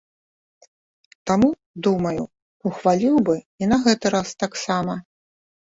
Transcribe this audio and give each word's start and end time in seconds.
Таму, 1.31 1.49
думаю, 1.89 2.23
ухваліў 2.71 3.15
бы 3.29 3.35
і 3.65 3.73
на 3.73 3.77
гэты 3.87 4.07
раз 4.19 4.27
таксама. 4.43 5.03